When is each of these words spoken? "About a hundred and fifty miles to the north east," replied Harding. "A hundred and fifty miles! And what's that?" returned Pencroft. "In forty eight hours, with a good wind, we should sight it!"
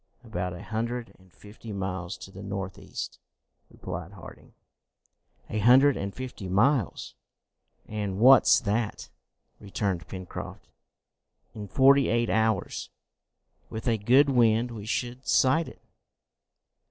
"About 0.23 0.51
a 0.53 0.63
hundred 0.63 1.13
and 1.19 1.31
fifty 1.31 1.71
miles 1.71 2.17
to 2.17 2.31
the 2.31 2.41
north 2.41 2.79
east," 2.79 3.19
replied 3.69 4.13
Harding. 4.13 4.55
"A 5.47 5.59
hundred 5.59 5.95
and 5.95 6.11
fifty 6.11 6.49
miles! 6.49 7.13
And 7.85 8.17
what's 8.17 8.59
that?" 8.61 9.11
returned 9.59 10.07
Pencroft. 10.07 10.67
"In 11.53 11.67
forty 11.67 12.07
eight 12.09 12.31
hours, 12.31 12.89
with 13.69 13.87
a 13.87 13.99
good 13.99 14.31
wind, 14.31 14.71
we 14.71 14.87
should 14.87 15.27
sight 15.27 15.67
it!" 15.67 15.83